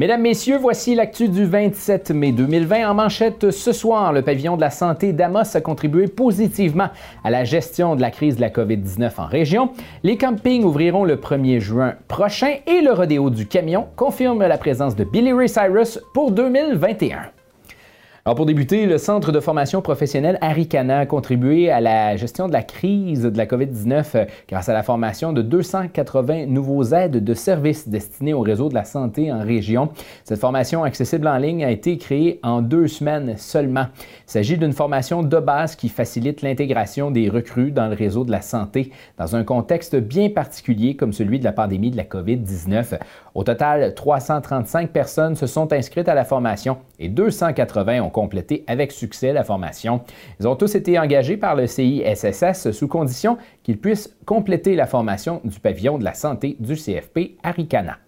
Mesdames, 0.00 0.22
Messieurs, 0.22 0.56
voici 0.56 0.94
l'actu 0.94 1.28
du 1.28 1.44
27 1.44 2.12
mai 2.12 2.32
2020. 2.32 2.88
En 2.88 2.94
manchette 2.94 3.50
ce 3.50 3.70
soir, 3.70 4.14
le 4.14 4.22
pavillon 4.22 4.56
de 4.56 4.62
la 4.62 4.70
santé 4.70 5.12
d'Amos 5.12 5.54
a 5.54 5.60
contribué 5.60 6.08
positivement 6.08 6.88
à 7.22 7.28
la 7.28 7.44
gestion 7.44 7.96
de 7.96 8.00
la 8.00 8.10
crise 8.10 8.36
de 8.36 8.40
la 8.40 8.48
COVID-19 8.48 9.10
en 9.18 9.26
région. 9.26 9.72
Les 10.02 10.16
campings 10.16 10.64
ouvriront 10.64 11.04
le 11.04 11.16
1er 11.16 11.60
juin 11.60 11.96
prochain 12.08 12.54
et 12.66 12.80
le 12.80 12.94
rodéo 12.94 13.28
du 13.28 13.46
camion 13.46 13.88
confirme 13.96 14.38
la 14.38 14.56
présence 14.56 14.96
de 14.96 15.04
Billy 15.04 15.34
Ray 15.34 15.50
Cyrus 15.50 16.00
pour 16.14 16.30
2021. 16.32 17.18
Pour 18.24 18.44
débuter, 18.44 18.84
le 18.84 18.98
Centre 18.98 19.32
de 19.32 19.40
formation 19.40 19.80
professionnelle 19.80 20.36
Aricana 20.42 20.98
a 20.98 21.06
contribué 21.06 21.70
à 21.70 21.80
la 21.80 22.16
gestion 22.16 22.48
de 22.48 22.52
la 22.52 22.62
crise 22.62 23.22
de 23.22 23.36
la 23.36 23.46
COVID-19 23.46 24.04
euh, 24.14 24.24
grâce 24.46 24.68
à 24.68 24.74
la 24.74 24.82
formation 24.82 25.32
de 25.32 25.40
280 25.40 26.44
nouveaux 26.46 26.84
aides 26.84 27.24
de 27.24 27.34
services 27.34 27.88
destinés 27.88 28.34
au 28.34 28.40
réseau 28.40 28.68
de 28.68 28.74
la 28.74 28.84
santé 28.84 29.32
en 29.32 29.40
région. 29.40 29.88
Cette 30.24 30.38
formation 30.38 30.84
accessible 30.84 31.26
en 31.26 31.38
ligne 31.38 31.64
a 31.64 31.70
été 31.70 31.96
créée 31.96 32.40
en 32.42 32.60
deux 32.60 32.88
semaines 32.88 33.38
seulement. 33.38 33.86
Il 34.28 34.30
s'agit 34.30 34.58
d'une 34.58 34.74
formation 34.74 35.22
de 35.22 35.38
base 35.38 35.74
qui 35.74 35.88
facilite 35.88 36.42
l'intégration 36.42 37.10
des 37.10 37.30
recrues 37.30 37.72
dans 37.72 37.88
le 37.88 37.94
réseau 37.94 38.24
de 38.24 38.30
la 38.30 38.42
santé 38.42 38.92
dans 39.16 39.34
un 39.34 39.44
contexte 39.44 39.96
bien 39.96 40.28
particulier 40.28 40.94
comme 40.94 41.14
celui 41.14 41.38
de 41.38 41.44
la 41.44 41.52
pandémie 41.52 41.90
de 41.90 41.96
la 41.96 42.04
COVID-19. 42.04 42.98
Au 43.34 43.44
total, 43.44 43.94
335 43.94 44.90
personnes 44.90 45.36
se 45.36 45.46
sont 45.46 45.72
inscrites 45.72 46.08
à 46.08 46.14
la 46.14 46.24
formation 46.24 46.76
et 46.98 47.08
280 47.08 48.02
ont 48.02 48.09
complété 48.10 48.64
avec 48.66 48.92
succès 48.92 49.32
la 49.32 49.44
formation. 49.44 50.02
Ils 50.38 50.46
ont 50.46 50.56
tous 50.56 50.74
été 50.74 50.98
engagés 50.98 51.36
par 51.36 51.56
le 51.56 51.66
CISSS 51.66 52.72
sous 52.72 52.88
condition 52.88 53.38
qu'ils 53.62 53.78
puissent 53.78 54.16
compléter 54.26 54.74
la 54.74 54.86
formation 54.86 55.40
du 55.44 55.58
pavillon 55.60 55.98
de 55.98 56.04
la 56.04 56.14
santé 56.14 56.56
du 56.58 56.74
CFP 56.74 57.36
Aricana. 57.42 57.98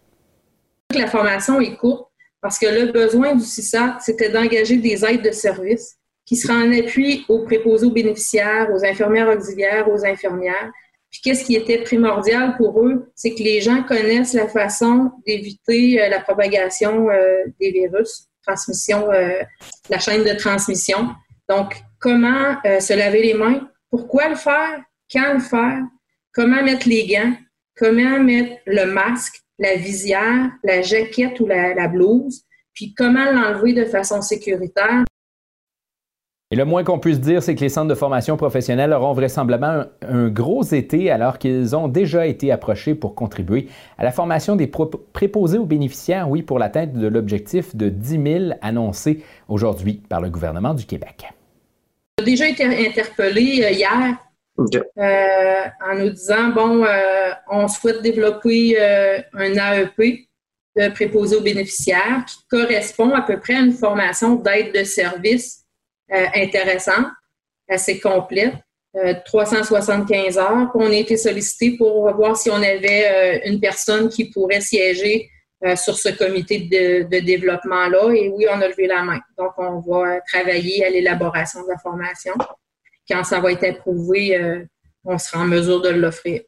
La 0.94 1.06
formation 1.06 1.60
est 1.60 1.76
courte 1.76 2.10
parce 2.40 2.58
que 2.58 2.66
le 2.66 2.92
besoin 2.92 3.34
du 3.34 3.44
CISAT, 3.44 3.98
c'était 4.00 4.30
d'engager 4.30 4.76
des 4.76 5.04
aides 5.04 5.24
de 5.24 5.30
service 5.30 5.96
qui 6.26 6.36
seraient 6.36 6.54
en 6.54 6.72
appui 6.72 7.24
aux 7.28 7.44
préposés 7.44 7.86
aux 7.86 7.92
bénéficiaires, 7.92 8.68
aux 8.74 8.84
infirmières 8.84 9.28
auxiliaires, 9.28 9.88
aux 9.88 10.04
infirmières, 10.04 10.70
puis 11.12 11.20
qu'est-ce 11.22 11.44
qui 11.44 11.54
était 11.54 11.82
primordial 11.82 12.56
pour 12.56 12.80
eux, 12.80 13.12
c'est 13.14 13.34
que 13.34 13.42
les 13.42 13.60
gens 13.60 13.82
connaissent 13.82 14.32
la 14.32 14.48
façon 14.48 15.10
d'éviter 15.26 16.02
euh, 16.02 16.08
la 16.08 16.20
propagation 16.20 17.10
euh, 17.10 17.44
des 17.60 17.70
virus, 17.70 18.28
transmission, 18.46 19.10
euh, 19.12 19.42
la 19.88 19.98
chaîne 19.98 20.24
de 20.24 20.38
transmission. 20.38 21.10
Donc, 21.48 21.82
comment 22.00 22.56
se 22.64 22.96
laver 22.96 23.22
les 23.22 23.34
mains, 23.34 23.68
pourquoi 23.90 24.28
le 24.28 24.36
faire, 24.36 24.80
quand 25.12 25.34
le 25.34 25.40
faire, 25.40 25.82
comment 26.32 26.62
mettre 26.62 26.88
les 26.88 27.06
gants, 27.06 27.34
comment 27.76 28.18
mettre 28.20 28.60
le 28.66 28.86
masque, 28.86 29.34
la 29.58 29.76
visière, 29.76 30.50
la 30.64 30.82
jaquette 30.82 31.38
ou 31.40 31.46
la 31.46 31.88
blouse, 31.88 32.44
puis 32.74 32.94
comment 32.94 33.30
l'enlever 33.30 33.72
de 33.74 33.84
façon 33.84 34.22
sécuritaire? 34.22 35.04
Et 36.52 36.54
le 36.54 36.66
moins 36.66 36.84
qu'on 36.84 36.98
puisse 36.98 37.18
dire, 37.18 37.42
c'est 37.42 37.54
que 37.54 37.62
les 37.62 37.70
centres 37.70 37.88
de 37.88 37.94
formation 37.94 38.36
professionnelle 38.36 38.92
auront 38.92 39.14
vraisemblablement 39.14 39.84
un, 40.06 40.28
gros 40.28 40.62
été 40.62 41.10
alors 41.10 41.38
qu'ils 41.38 41.74
ont 41.74 41.88
déjà 41.88 42.26
été 42.26 42.52
approchés 42.52 42.94
pour 42.94 43.14
contribuer 43.14 43.68
à 43.96 44.04
la 44.04 44.12
formation 44.12 44.54
des 44.54 44.66
préposés 44.66 45.56
aux 45.56 45.64
bénéficiaires, 45.64 46.28
oui, 46.28 46.42
pour 46.42 46.58
l'atteinte 46.58 46.92
de 46.92 47.06
l'objectif 47.06 47.74
de 47.74 47.88
10 47.88 48.22
000 48.48 48.58
annoncé 48.60 49.24
aujourd'hui 49.48 50.02
par 50.06 50.20
le 50.20 50.28
gouvernement 50.28 50.74
du 50.74 50.84
Québec. 50.84 51.24
On 52.18 52.22
a 52.22 52.26
déjà 52.26 52.46
été 52.46 52.64
interpellé 52.64 53.62
euh, 53.64 53.70
hier 53.70 54.18
euh, 54.58 55.90
en 55.90 55.98
nous 55.98 56.10
disant, 56.10 56.48
bon, 56.48 56.84
euh, 56.84 57.30
on 57.50 57.66
souhaite 57.66 58.02
développer 58.02 58.78
un 58.78 59.54
AEP 59.54 60.28
de 60.76 60.90
préposé 60.90 61.34
aux 61.34 61.42
bénéficiaires 61.42 62.26
qui 62.28 62.36
correspond 62.50 63.14
à 63.14 63.22
peu 63.22 63.40
près 63.40 63.54
à 63.54 63.60
une 63.60 63.72
formation 63.72 64.34
d'aide 64.34 64.74
de 64.74 64.84
service 64.84 65.61
intéressant, 66.12 67.04
assez 67.68 68.00
complète. 68.00 68.54
375 69.24 70.36
euh, 70.36 70.40
heures. 70.40 70.70
On 70.74 70.90
a 70.90 70.94
été 70.94 71.16
sollicité 71.16 71.78
pour 71.78 72.14
voir 72.14 72.36
si 72.36 72.50
on 72.50 72.56
avait 72.56 73.08
euh, 73.10 73.38
une 73.46 73.58
personne 73.58 74.10
qui 74.10 74.26
pourrait 74.30 74.60
siéger 74.60 75.28
sur 75.76 75.96
ce 75.96 76.08
comité 76.08 76.58
de, 76.58 77.20
développement-là. 77.20 78.12
Et 78.14 78.28
oui, 78.30 78.46
on 78.50 78.60
a 78.60 78.66
levé 78.66 78.88
la 78.88 79.04
main. 79.04 79.20
Donc, 79.38 79.52
on 79.58 79.78
va 79.78 80.20
travailler 80.22 80.84
à 80.84 80.90
l'élaboration 80.90 81.62
de 81.62 81.68
la 81.68 81.78
formation. 81.78 82.32
Quand 83.08 83.22
ça 83.22 83.38
va 83.38 83.52
être 83.52 83.62
approuvé, 83.62 84.66
on 85.04 85.18
sera 85.18 85.44
en 85.44 85.46
mesure 85.46 85.80
de 85.80 85.90
l'offrir. 85.90 86.40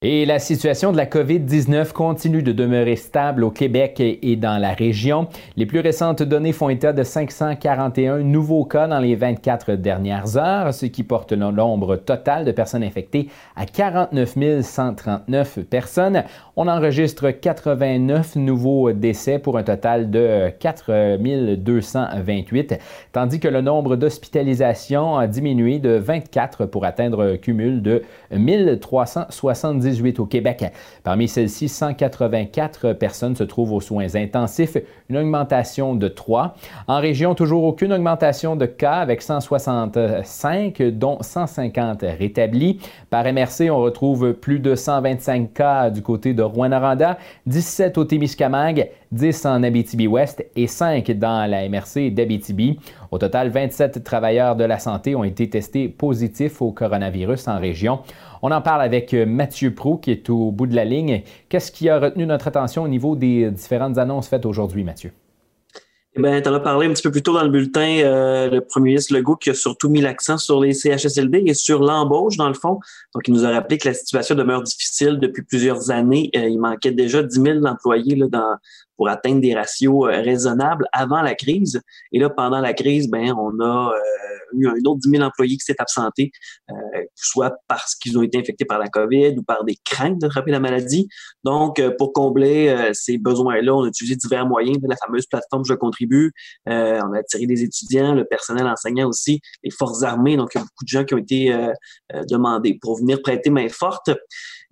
Et 0.00 0.26
la 0.26 0.38
situation 0.38 0.92
de 0.92 0.96
la 0.96 1.06
COVID-19 1.06 1.90
continue 1.90 2.44
de 2.44 2.52
demeurer 2.52 2.94
stable 2.94 3.42
au 3.42 3.50
Québec 3.50 3.98
et 3.98 4.36
dans 4.36 4.56
la 4.56 4.72
région. 4.72 5.26
Les 5.56 5.66
plus 5.66 5.80
récentes 5.80 6.22
données 6.22 6.52
font 6.52 6.68
état 6.68 6.92
de 6.92 7.02
541 7.02 8.18
nouveaux 8.18 8.64
cas 8.64 8.86
dans 8.86 9.00
les 9.00 9.16
24 9.16 9.72
dernières 9.72 10.36
heures, 10.36 10.72
ce 10.72 10.86
qui 10.86 11.02
porte 11.02 11.32
le 11.32 11.50
nombre 11.50 11.96
total 11.96 12.44
de 12.44 12.52
personnes 12.52 12.84
infectées 12.84 13.28
à 13.56 13.66
49 13.66 14.62
139 14.62 15.64
personnes. 15.68 16.22
On 16.54 16.68
enregistre 16.68 17.32
89 17.32 18.36
nouveaux 18.36 18.92
décès 18.92 19.40
pour 19.40 19.58
un 19.58 19.64
total 19.64 20.12
de 20.12 20.50
4 20.60 21.16
228, 21.56 22.78
tandis 23.12 23.40
que 23.40 23.48
le 23.48 23.62
nombre 23.62 23.96
d'hospitalisations 23.96 25.16
a 25.16 25.26
diminué 25.26 25.80
de 25.80 25.90
24 25.90 26.66
pour 26.66 26.84
atteindre 26.84 27.32
un 27.32 27.36
cumul 27.36 27.82
de 27.82 28.04
1370 28.30 29.87
au 30.18 30.26
Québec. 30.26 30.64
Parmi 31.02 31.28
celles-ci, 31.28 31.68
184 31.68 32.92
personnes 32.92 33.36
se 33.36 33.44
trouvent 33.44 33.72
aux 33.72 33.80
soins 33.80 34.14
intensifs, 34.14 34.76
une 35.08 35.16
augmentation 35.16 35.94
de 35.94 36.08
3. 36.08 36.54
En 36.86 37.00
région, 37.00 37.34
toujours 37.34 37.64
aucune 37.64 37.92
augmentation 37.92 38.56
de 38.56 38.66
cas 38.66 38.96
avec 38.96 39.22
165, 39.22 40.82
dont 40.82 41.18
150 41.20 42.02
rétablis. 42.18 42.80
Par 43.10 43.24
MRC, 43.24 43.70
on 43.70 43.78
retrouve 43.78 44.32
plus 44.32 44.58
de 44.58 44.74
125 44.74 45.52
cas 45.52 45.90
du 45.90 46.02
côté 46.02 46.34
de 46.34 46.42
Rouen-Noranda, 46.42 47.18
17 47.46 47.98
au 47.98 48.04
Témiscamingue, 48.04 48.88
10 49.12 49.46
en 49.46 49.62
Abitibi-Ouest 49.62 50.46
et 50.56 50.66
5 50.66 51.10
dans 51.12 51.48
la 51.50 51.68
MRC 51.68 52.10
d'Abitibi. 52.10 52.78
Au 53.10 53.18
total, 53.18 53.50
27 53.50 54.04
travailleurs 54.04 54.56
de 54.56 54.64
la 54.64 54.78
santé 54.78 55.14
ont 55.14 55.24
été 55.24 55.48
testés 55.48 55.88
positifs 55.88 56.60
au 56.60 56.72
coronavirus 56.72 57.48
en 57.48 57.58
région. 57.58 58.00
On 58.42 58.50
en 58.50 58.60
parle 58.60 58.82
avec 58.82 59.12
Mathieu 59.14 59.74
Prou 59.74 59.96
qui 59.96 60.10
est 60.10 60.28
au 60.30 60.50
bout 60.50 60.66
de 60.66 60.76
la 60.76 60.84
ligne. 60.84 61.22
Qu'est-ce 61.48 61.72
qui 61.72 61.88
a 61.88 61.98
retenu 61.98 62.26
notre 62.26 62.48
attention 62.48 62.82
au 62.82 62.88
niveau 62.88 63.16
des 63.16 63.50
différentes 63.50 63.98
annonces 63.98 64.28
faites 64.28 64.46
aujourd'hui, 64.46 64.84
Mathieu? 64.84 65.12
Eh 66.16 66.22
bien, 66.22 66.40
tu 66.40 66.48
en 66.48 66.54
as 66.54 66.60
parlé 66.60 66.86
un 66.86 66.92
petit 66.92 67.02
peu 67.02 67.10
plus 67.10 67.22
tôt 67.22 67.34
dans 67.34 67.42
le 67.42 67.50
bulletin, 67.50 68.00
euh, 68.00 68.48
le 68.48 68.60
premier 68.62 68.90
ministre 68.90 69.14
Legault 69.14 69.36
qui 69.36 69.50
a 69.50 69.54
surtout 69.54 69.90
mis 69.90 70.00
l'accent 70.00 70.38
sur 70.38 70.60
les 70.60 70.72
CHSLD 70.72 71.44
et 71.46 71.54
sur 71.54 71.80
l'embauche, 71.80 72.36
dans 72.36 72.48
le 72.48 72.54
fond. 72.54 72.80
Donc, 73.14 73.28
il 73.28 73.34
nous 73.34 73.44
a 73.44 73.50
rappelé 73.50 73.76
que 73.78 73.88
la 73.88 73.94
situation 73.94 74.34
demeure 74.34 74.62
difficile 74.62 75.18
depuis 75.20 75.42
plusieurs 75.42 75.90
années. 75.90 76.30
Euh, 76.34 76.48
il 76.48 76.58
manquait 76.58 76.92
déjà 76.92 77.22
10 77.22 77.40
000 77.40 77.66
employés 77.66 78.16
là, 78.16 78.26
dans, 78.26 78.56
pour 78.96 79.08
atteindre 79.08 79.40
des 79.40 79.54
ratios 79.54 80.06
euh, 80.06 80.20
raisonnables 80.22 80.86
avant 80.92 81.22
la 81.22 81.34
crise. 81.34 81.80
Et 82.12 82.18
là, 82.18 82.28
pendant 82.28 82.60
la 82.60 82.74
crise, 82.74 83.08
ben, 83.08 83.32
on 83.38 83.60
a 83.60 83.92
euh, 83.92 84.37
eu 84.52 84.68
un 84.68 84.74
autre 84.86 85.00
10 85.00 85.10
000 85.10 85.22
employés 85.22 85.56
qui 85.56 85.64
s'est 85.64 85.76
absenté, 85.78 86.30
euh, 86.70 86.74
soit 87.14 87.54
parce 87.68 87.94
qu'ils 87.94 88.18
ont 88.18 88.22
été 88.22 88.38
infectés 88.38 88.64
par 88.64 88.78
la 88.78 88.88
COVID 88.88 89.36
ou 89.38 89.42
par 89.42 89.64
des 89.64 89.76
craintes 89.84 90.18
d'attraper 90.18 90.50
la 90.50 90.60
maladie. 90.60 91.08
Donc, 91.44 91.80
pour 91.98 92.12
combler 92.12 92.90
ces 92.92 93.18
besoins-là, 93.18 93.74
on 93.74 93.84
a 93.84 93.88
utilisé 93.88 94.16
divers 94.16 94.46
moyens, 94.46 94.78
la 94.82 94.96
fameuse 94.96 95.26
plateforme 95.26 95.64
Je 95.64 95.74
contribue. 95.74 96.32
on 96.66 96.70
a 97.12 97.18
attiré 97.18 97.46
des 97.46 97.62
étudiants, 97.62 98.14
le 98.14 98.24
personnel 98.24 98.66
enseignant 98.66 99.08
aussi, 99.08 99.40
les 99.62 99.70
forces 99.70 100.02
armées. 100.02 100.36
Donc, 100.36 100.50
il 100.54 100.58
y 100.58 100.60
a 100.60 100.64
beaucoup 100.64 100.84
de 100.84 100.88
gens 100.88 101.04
qui 101.04 101.14
ont 101.14 101.18
été 101.18 101.54
demandés 102.28 102.78
pour 102.80 102.98
venir 102.98 103.20
prêter 103.22 103.50
main 103.50 103.68
forte. 103.68 104.10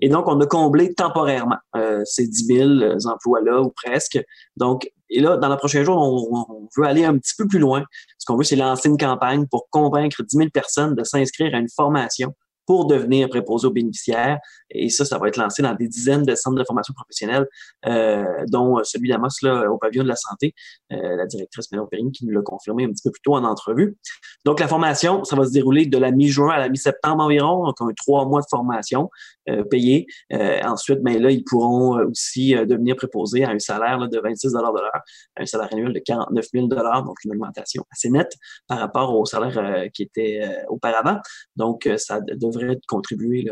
Et 0.00 0.08
donc, 0.08 0.28
on 0.28 0.38
a 0.40 0.46
comblé 0.46 0.94
temporairement 0.94 1.56
euh, 1.74 2.02
ces 2.04 2.26
10 2.26 2.46
000 2.46 2.68
euh, 2.68 2.96
emplois-là, 3.06 3.62
ou 3.62 3.70
presque. 3.70 4.18
Donc, 4.56 4.88
et 5.10 5.20
là, 5.20 5.36
dans 5.36 5.48
le 5.48 5.56
prochain 5.56 5.84
jour, 5.84 5.96
on, 5.96 6.68
veut 6.76 6.86
aller 6.86 7.04
un 7.04 7.16
petit 7.16 7.34
peu 7.38 7.46
plus 7.46 7.58
loin. 7.58 7.84
Ce 8.18 8.26
qu'on 8.26 8.36
veut, 8.36 8.44
c'est 8.44 8.56
lancer 8.56 8.88
une 8.88 8.98
campagne 8.98 9.46
pour 9.46 9.68
convaincre 9.70 10.22
10 10.22 10.36
000 10.36 10.50
personnes 10.50 10.94
de 10.94 11.04
s'inscrire 11.04 11.54
à 11.54 11.58
une 11.58 11.68
formation 11.68 12.34
pour 12.66 12.86
devenir 12.86 13.28
préposé 13.28 13.66
aux 13.66 13.70
bénéficiaires. 13.70 14.38
Et 14.70 14.90
ça, 14.90 15.04
ça 15.04 15.18
va 15.18 15.28
être 15.28 15.36
lancé 15.36 15.62
dans 15.62 15.74
des 15.74 15.88
dizaines 15.88 16.24
de 16.24 16.34
centres 16.34 16.58
de 16.58 16.64
formation 16.64 16.92
professionnelle, 16.92 17.46
euh, 17.86 18.24
dont 18.48 18.82
celui 18.82 19.08
d'Amos 19.08 19.28
là, 19.42 19.70
au 19.70 19.78
pavillon 19.78 20.02
de 20.02 20.08
la 20.08 20.16
santé, 20.16 20.54
euh, 20.92 21.16
la 21.16 21.26
directrice 21.26 21.70
Ménon 21.70 21.86
Perrine 21.86 22.10
qui 22.10 22.26
nous 22.26 22.32
l'a 22.32 22.42
confirmé 22.42 22.84
un 22.84 22.88
petit 22.88 23.02
peu 23.04 23.10
plus 23.12 23.22
tôt 23.22 23.34
en 23.34 23.44
entrevue. 23.44 23.96
Donc, 24.44 24.60
la 24.60 24.68
formation, 24.68 25.22
ça 25.24 25.36
va 25.36 25.44
se 25.44 25.52
dérouler 25.52 25.86
de 25.86 25.98
la 25.98 26.10
mi-juin 26.10 26.50
à 26.50 26.58
la 26.58 26.68
mi-septembre 26.68 27.22
environ, 27.22 27.64
donc 27.64 27.76
on 27.80 27.88
a 27.88 27.92
trois 27.94 28.26
mois 28.26 28.40
de 28.40 28.46
formation 28.50 29.08
euh, 29.48 29.62
payée. 29.62 30.06
Euh, 30.32 30.60
ensuite, 30.64 31.00
ben 31.02 31.22
là, 31.22 31.30
ils 31.30 31.44
pourront 31.44 31.98
aussi 32.10 32.54
devenir 32.54 32.96
préposés 32.96 33.44
à 33.44 33.50
un 33.50 33.58
salaire 33.60 33.98
là, 33.98 34.08
de 34.08 34.18
26 34.18 34.52
de 34.52 34.58
l'heure, 34.58 35.02
un 35.36 35.46
salaire 35.46 35.68
annuel 35.72 35.92
de 35.92 36.00
49 36.00 36.46
000 36.52 36.66
donc 36.66 37.16
une 37.24 37.32
augmentation 37.32 37.84
assez 37.92 38.10
nette 38.10 38.32
par 38.66 38.78
rapport 38.78 39.14
au 39.14 39.24
salaire 39.24 39.90
qui 39.92 40.02
était 40.02 40.42
auparavant. 40.68 41.18
Donc, 41.54 41.88
ça 41.96 42.20
devrait 42.20 42.55
contribuer 42.86 43.44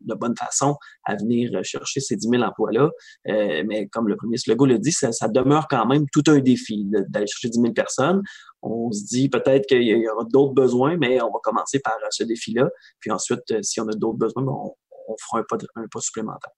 de 0.00 0.14
bonne 0.14 0.36
façon 0.36 0.76
à 1.04 1.16
venir 1.16 1.50
chercher 1.64 2.00
ces 2.00 2.16
10 2.16 2.28
000 2.28 2.42
emplois-là. 2.42 2.90
mais 3.26 3.88
comme 3.88 4.08
le 4.08 4.16
premier 4.16 4.36
Legault 4.46 4.66
le 4.66 4.78
dit, 4.78 4.92
ça, 4.92 5.12
ça, 5.12 5.28
demeure 5.28 5.66
quand 5.68 5.86
même 5.86 6.04
tout 6.12 6.22
un 6.28 6.38
défi 6.38 6.84
d'aller 6.86 7.26
chercher 7.26 7.48
10 7.48 7.60
000 7.60 7.72
personnes. 7.72 8.22
On 8.62 8.90
se 8.92 9.04
dit 9.04 9.28
peut-être 9.28 9.66
qu'il 9.66 9.82
y 9.82 10.08
aura 10.08 10.24
d'autres 10.32 10.54
besoins, 10.54 10.96
mais 10.96 11.20
on 11.22 11.30
va 11.32 11.38
commencer 11.42 11.80
par 11.80 11.96
ce 12.10 12.24
défi-là. 12.24 12.68
Puis 13.00 13.10
ensuite, 13.10 13.62
si 13.62 13.80
on 13.80 13.88
a 13.88 13.94
d'autres 13.94 14.18
besoins, 14.18 14.42
ben, 14.42 14.52
on, 14.52 14.74
on 15.08 15.16
fera 15.18 15.40
un 15.40 15.44
pas, 15.48 15.56
un 15.76 15.86
pas 15.90 16.00
supplémentaire. 16.00 16.52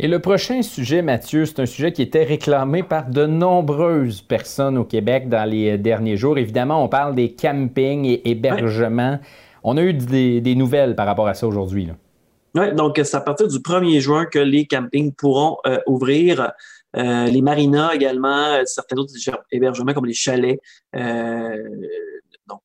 Et 0.00 0.08
le 0.08 0.18
prochain 0.18 0.62
sujet, 0.62 1.02
Mathieu, 1.02 1.46
c'est 1.46 1.60
un 1.60 1.66
sujet 1.66 1.92
qui 1.92 2.02
était 2.02 2.24
réclamé 2.24 2.82
par 2.82 3.08
de 3.08 3.26
nombreuses 3.26 4.22
personnes 4.22 4.76
au 4.76 4.84
Québec 4.84 5.28
dans 5.28 5.48
les 5.48 5.78
derniers 5.78 6.16
jours. 6.16 6.36
Évidemment, 6.36 6.82
on 6.82 6.88
parle 6.88 7.14
des 7.14 7.34
campings 7.34 8.04
et 8.04 8.28
hébergements. 8.28 9.20
On 9.64 9.78
a 9.78 9.82
eu 9.82 9.94
des, 9.94 10.54
nouvelles 10.54 10.94
par 10.94 11.06
rapport 11.06 11.26
à 11.26 11.32
ça 11.32 11.46
aujourd'hui. 11.46 11.88
Oui, 12.54 12.74
donc 12.74 13.00
c'est 13.02 13.16
à 13.16 13.20
partir 13.20 13.48
du 13.48 13.58
1er 13.58 13.98
juin 13.98 14.26
que 14.26 14.38
les 14.38 14.66
campings 14.66 15.12
pourront 15.12 15.56
euh, 15.66 15.78
ouvrir. 15.86 16.52
Euh, 16.96 17.24
les 17.26 17.40
marinas 17.40 17.92
également, 17.94 18.52
euh, 18.52 18.62
certains 18.66 18.96
autres 18.96 19.14
hébergements 19.50 19.94
comme 19.94 20.04
les 20.04 20.12
chalets. 20.14 20.60
Donc, 22.46 22.60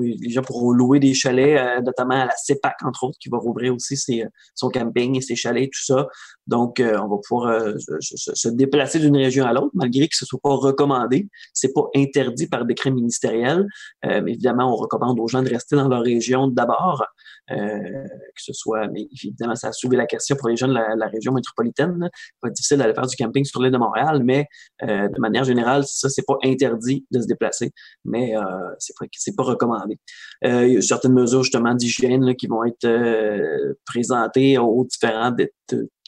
les 0.00 0.30
gens 0.30 0.42
pourront 0.42 0.70
louer 0.70 1.00
des 1.00 1.12
chalets, 1.12 1.82
notamment 1.82 2.14
à 2.14 2.26
la 2.26 2.36
CEPAC, 2.36 2.76
entre 2.84 3.02
autres, 3.02 3.18
qui 3.18 3.28
va 3.28 3.36
rouvrir 3.36 3.74
aussi 3.74 4.22
son 4.54 4.70
camping 4.70 5.16
et 5.16 5.20
ses 5.20 5.34
chalets, 5.34 5.70
tout 5.72 5.84
ça. 5.84 6.06
Donc, 6.46 6.80
euh, 6.80 6.98
on 6.98 7.08
va 7.08 7.16
pouvoir 7.26 7.74
se, 8.00 8.48
déplacer 8.48 8.98
d'une 8.98 9.16
région 9.16 9.46
à 9.46 9.52
l'autre, 9.52 9.70
malgré 9.74 10.08
que 10.08 10.16
ce 10.16 10.24
ne 10.24 10.28
soit 10.28 10.40
pas 10.42 10.54
recommandé. 10.54 11.28
C'est 11.52 11.72
pas 11.72 11.86
interdit 11.94 12.46
par 12.46 12.64
décret 12.64 12.90
ministériel. 12.90 13.66
mais 14.02 14.32
évidemment, 14.32 14.72
on 14.72 14.76
recommande 14.76 15.18
aux 15.20 15.28
gens 15.28 15.42
de 15.42 15.48
rester 15.48 15.76
dans 15.76 15.88
leur 15.88 16.02
région 16.02 16.48
d'abord. 16.48 17.04
que 17.48 18.06
ce 18.36 18.52
soit, 18.52 18.88
mais 18.88 19.06
évidemment, 19.12 19.54
ça 19.54 19.68
a 19.68 19.72
soulevé 19.72 19.96
la 19.96 20.06
question 20.06 20.36
pour 20.36 20.48
les 20.48 20.56
gens 20.56 20.68
de 20.68 20.74
la, 20.74 21.06
région 21.06 21.32
métropolitaine. 21.32 22.08
C'est 22.12 22.32
pas 22.40 22.50
difficile 22.50 22.78
d'aller 22.78 22.94
faire 22.94 23.06
du 23.06 23.16
camping 23.16 23.44
sur 23.44 23.62
l'île 23.62 23.72
de 23.72 23.78
Montréal, 23.78 24.22
mais 24.24 24.46
de 24.82 25.20
manière 25.20 25.44
générale, 25.44 25.84
ça, 25.86 26.08
c'est 26.08 26.26
pas 26.26 26.36
interdit 26.42 27.06
de 27.10 27.20
se 27.20 27.26
déplacer. 27.26 27.72
Mais 28.04 28.34
que 29.06 29.18
c'est 29.18 29.36
pas 29.36 29.42
recommandé. 29.42 29.98
Euh, 30.44 30.66
il 30.66 30.74
y 30.74 30.76
a 30.76 30.82
certaines 30.82 31.12
mesures 31.12 31.42
justement 31.42 31.74
d'hygiène 31.74 32.34
qui 32.36 32.46
vont 32.46 32.64
être 32.64 32.84
euh, 32.84 33.74
présentées 33.86 34.58
aux 34.58 34.84
différents 34.84 35.32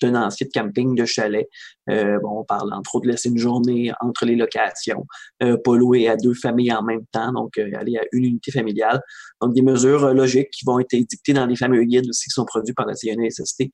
tenanciers 0.00 0.47
de 0.47 0.53
camping, 0.53 0.94
de 0.94 1.05
chalet. 1.05 1.49
Euh, 1.91 2.19
bon, 2.23 2.41
on 2.41 2.44
parle 2.44 2.73
entre 2.73 2.97
autres 2.97 3.06
de 3.06 3.12
laisser 3.12 3.29
une 3.29 3.38
journée 3.38 3.93
entre 4.00 4.25
les 4.26 4.37
locations, 4.37 5.06
pas 5.41 5.76
louer 5.76 6.08
à 6.08 6.17
deux 6.17 6.35
familles 6.35 6.73
en 6.73 6.82
même 6.82 7.05
temps, 7.12 7.32
donc 7.32 7.58
aller 7.58 7.97
à 7.97 8.03
une 8.12 8.25
unité 8.25 8.53
familiale. 8.53 9.00
Donc 9.41 9.55
des 9.55 9.62
mesures 9.62 10.12
logiques 10.12 10.50
qui 10.50 10.64
vont 10.64 10.79
être 10.79 10.94
dictées 10.94 11.32
dans 11.32 11.47
les 11.47 11.56
fameux 11.56 11.85
guides 11.85 12.08
aussi 12.08 12.25
qui 12.25 12.31
sont 12.31 12.44
produits 12.44 12.75
par 12.75 12.87
la 12.87 12.94
CNSST 12.94 13.61
et 13.61 13.70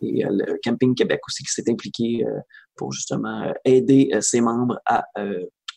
le 0.00 0.58
Camping 0.64 0.94
Québec 0.94 1.20
aussi 1.26 1.42
qui 1.44 1.52
s'est 1.52 1.70
impliqué 1.70 2.24
pour 2.76 2.92
justement 2.92 3.52
aider 3.64 4.10
ses 4.20 4.40
membres 4.40 4.80
à 4.86 5.04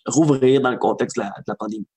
rouvrir 0.05 0.61
dans 0.61 0.71
le 0.71 0.77
contexte 0.77 1.17
de 1.17 1.23
la 1.47 1.55
pandémie. 1.55 1.87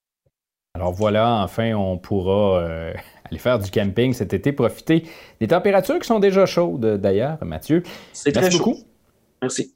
Alors 0.78 0.92
voilà, 0.92 1.42
enfin, 1.42 1.74
on 1.74 1.98
pourra 1.98 2.60
euh, 2.60 2.94
aller 3.24 3.38
faire 3.40 3.58
du 3.58 3.68
camping 3.68 4.12
cet 4.12 4.32
été, 4.32 4.52
profiter 4.52 5.02
des 5.40 5.48
températures 5.48 5.98
qui 5.98 6.06
sont 6.06 6.20
déjà 6.20 6.46
chaudes 6.46 7.00
d'ailleurs, 7.00 7.36
Mathieu. 7.44 7.82
C'est 8.12 8.30
très 8.30 8.48
beaucoup. 8.48 8.76
Merci. 9.42 9.74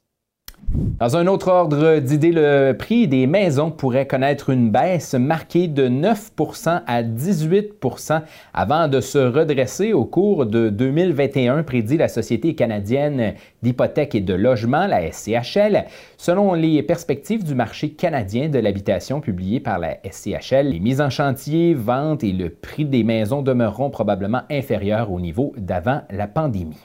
Dans 0.99 1.17
un 1.17 1.27
autre 1.27 1.49
ordre 1.49 1.99
d'idée, 1.99 2.31
le 2.31 2.73
prix 2.73 3.07
des 3.07 3.27
maisons 3.27 3.69
pourrait 3.69 4.07
connaître 4.07 4.49
une 4.49 4.71
baisse 4.71 5.13
marquée 5.13 5.67
de 5.67 5.87
9% 5.87 6.81
à 6.87 7.03
18% 7.03 8.21
avant 8.53 8.87
de 8.87 8.99
se 8.99 9.17
redresser 9.17 9.93
au 9.93 10.05
cours 10.05 10.45
de 10.45 10.69
2021, 10.69 11.63
prédit 11.63 11.97
la 11.97 12.07
Société 12.07 12.55
canadienne 12.55 13.33
d'hypothèques 13.61 14.15
et 14.15 14.21
de 14.21 14.33
logement, 14.33 14.87
la 14.87 15.11
SCHL. 15.11 15.85
Selon 16.17 16.53
les 16.53 16.81
perspectives 16.81 17.43
du 17.43 17.53
marché 17.53 17.91
canadien 17.91 18.49
de 18.49 18.59
l'habitation 18.59 19.21
publiées 19.21 19.59
par 19.59 19.79
la 19.79 19.97
SCHL, 20.09 20.69
les 20.69 20.79
mises 20.79 21.01
en 21.01 21.09
chantier, 21.09 21.73
ventes 21.73 22.23
et 22.23 22.31
le 22.31 22.49
prix 22.49 22.85
des 22.85 23.03
maisons 23.03 23.41
demeureront 23.41 23.89
probablement 23.89 24.41
inférieurs 24.49 25.11
au 25.11 25.19
niveau 25.19 25.53
d'avant 25.57 26.01
la 26.09 26.27
pandémie. 26.27 26.81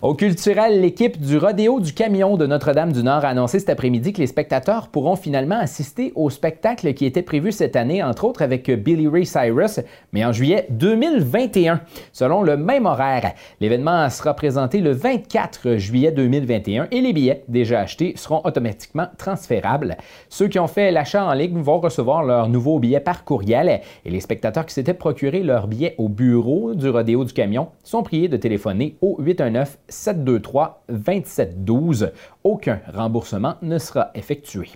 Au 0.00 0.14
culturel, 0.14 0.80
l'équipe 0.80 1.20
du 1.20 1.38
Rodéo 1.38 1.80
du 1.80 1.92
Camion 1.92 2.36
de 2.36 2.46
Notre-Dame-du-Nord 2.46 3.24
a 3.24 3.30
annoncé 3.30 3.58
cet 3.58 3.68
après-midi 3.68 4.12
que 4.12 4.20
les 4.20 4.28
spectateurs 4.28 4.90
pourront 4.90 5.16
finalement 5.16 5.58
assister 5.58 6.12
au 6.14 6.30
spectacle 6.30 6.94
qui 6.94 7.04
était 7.04 7.22
prévu 7.22 7.50
cette 7.50 7.74
année, 7.74 8.00
entre 8.00 8.22
autres 8.22 8.42
avec 8.42 8.70
Billy 8.70 9.08
Ray 9.08 9.26
Cyrus, 9.26 9.80
mais 10.12 10.24
en 10.24 10.30
juillet 10.30 10.68
2021, 10.70 11.80
selon 12.12 12.42
le 12.44 12.56
même 12.56 12.86
horaire. 12.86 13.32
L'événement 13.60 14.08
sera 14.08 14.34
présenté 14.34 14.78
le 14.78 14.92
24 14.92 15.78
juillet 15.78 16.12
2021 16.12 16.86
et 16.92 17.00
les 17.00 17.12
billets 17.12 17.42
déjà 17.48 17.80
achetés 17.80 18.12
seront 18.14 18.42
automatiquement 18.44 19.08
transférables. 19.18 19.96
Ceux 20.28 20.46
qui 20.46 20.60
ont 20.60 20.68
fait 20.68 20.92
l'achat 20.92 21.24
en 21.24 21.32
ligne 21.32 21.60
vont 21.60 21.80
recevoir 21.80 22.22
leur 22.22 22.48
nouveau 22.48 22.78
billet 22.78 23.00
par 23.00 23.24
courriel 23.24 23.80
et 24.04 24.10
les 24.10 24.20
spectateurs 24.20 24.64
qui 24.64 24.74
s'étaient 24.74 24.94
procuré 24.94 25.42
leur 25.42 25.66
billet 25.66 25.96
au 25.98 26.08
bureau 26.08 26.74
du 26.74 26.88
Rodéo 26.88 27.24
du 27.24 27.32
Camion 27.32 27.70
sont 27.82 28.04
priés 28.04 28.28
de 28.28 28.36
téléphoner 28.36 28.94
au 29.00 29.16
819 29.18 29.87
723 29.88 30.84
2712. 30.88 32.12
Aucun 32.44 32.80
remboursement 32.94 33.56
ne 33.62 33.78
sera 33.78 34.10
effectué. 34.14 34.68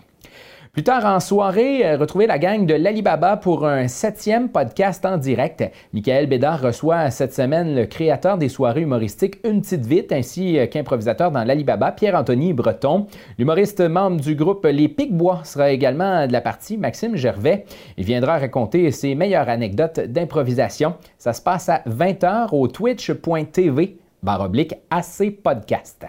Plus 0.72 0.84
tard 0.84 1.04
en 1.04 1.20
soirée, 1.20 1.84
euh, 1.84 1.98
retrouvez 1.98 2.26
la 2.26 2.38
gang 2.38 2.64
de 2.64 2.72
l'Alibaba 2.72 3.36
pour 3.36 3.66
un 3.66 3.88
septième 3.88 4.48
podcast 4.48 5.04
en 5.04 5.18
direct. 5.18 5.62
Michael 5.92 6.26
Bédard 6.28 6.62
reçoit 6.62 7.10
cette 7.10 7.34
semaine 7.34 7.74
le 7.74 7.84
créateur 7.84 8.38
des 8.38 8.48
soirées 8.48 8.80
humoristiques 8.80 9.36
Une 9.44 9.60
Petite 9.60 9.84
Vite 9.84 10.12
ainsi 10.12 10.58
euh, 10.58 10.66
qu'improvisateur 10.66 11.30
dans 11.30 11.44
l'Alibaba, 11.44 11.92
Pierre-Anthony 11.92 12.54
Breton. 12.54 13.06
L'humoriste 13.36 13.82
membre 13.82 14.22
du 14.22 14.34
groupe 14.34 14.64
Les 14.64 14.88
Picbois 14.88 15.42
sera 15.44 15.72
également 15.72 16.26
de 16.26 16.32
la 16.32 16.40
partie, 16.40 16.78
Maxime 16.78 17.16
Gervais. 17.16 17.66
Il 17.98 18.06
viendra 18.06 18.38
raconter 18.38 18.90
ses 18.92 19.14
meilleures 19.14 19.50
anecdotes 19.50 20.00
d'improvisation. 20.00 20.94
Ça 21.18 21.34
se 21.34 21.42
passe 21.42 21.68
à 21.68 21.82
20h 21.86 22.48
au 22.52 22.66
twitch.tv 22.66 23.98
barre 24.22 24.42
oblique 24.42 24.74
AC 24.90 25.36
Podcast. 25.42 26.06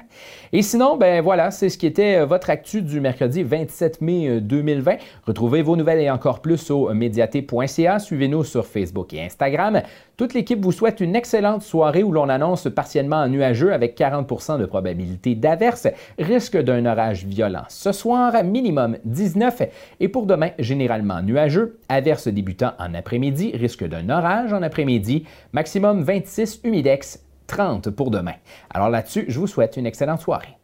Et 0.52 0.62
sinon, 0.62 0.98
ben 0.98 1.22
voilà, 1.22 1.50
c'est 1.50 1.70
ce 1.70 1.78
qui 1.78 1.88
était 1.88 2.18
euh, 2.18 2.26
votre 2.26 2.52
actu 2.52 2.84
du 2.84 3.00
mercredi 3.00 3.42
27 3.42 4.02
mai 4.02 4.40
2020. 4.40 4.92
Euh, 4.92 4.96
Retrouvez 5.26 5.64
vos 5.64 5.76
nouvelles 5.76 6.00
et 6.00 6.12
encore 6.12 6.42
plus 6.42 6.70
au 6.70 6.94
médiaté.ca. 6.94 7.98
Suivez-nous 7.98 8.44
sur 8.44 8.68
Facebook 8.68 9.14
et 9.14 9.24
Instagram. 9.24 9.82
Toute 10.16 10.36
l'équipe 10.36 10.62
vous 10.64 10.72
souhaite 10.72 11.00
une 11.00 11.16
excellente 11.16 11.64
soirée 11.64 12.04
où 12.04 12.12
l'on 12.12 12.30
annonce 12.30 12.68
partiellement 12.70 13.28
nuageux 13.28 13.74
avec 13.74 13.98
40% 13.98 14.60
de 14.60 14.66
probabilité 14.66 15.34
d'averse, 15.34 15.88
risque 16.20 16.58
d'un 16.58 16.86
orage 16.86 17.26
violent. 17.26 17.64
Ce 17.68 17.92
soir, 17.92 18.44
minimum 18.44 18.98
19 19.06 19.64
et 20.00 20.08
pour 20.08 20.28
demain, 20.28 20.52
généralement 20.60 21.24
nuageux, 21.24 21.80
averse 21.90 22.28
débutant 22.28 22.74
en 22.78 22.94
après-midi, 22.94 23.54
risque 23.56 23.88
d'un 23.88 24.10
orage 24.10 24.54
en 24.54 24.62
après-midi, 24.62 25.26
maximum 25.52 26.04
26 26.04 26.62
humidex 26.64 27.24
30 27.48 27.90
pour 27.90 28.12
demain. 28.12 28.36
Alors 28.70 28.90
là-dessus, 28.90 29.26
je 29.28 29.40
vous 29.40 29.48
souhaite 29.48 29.78
une 29.78 29.86
excellente 29.86 30.22
soirée. 30.22 30.58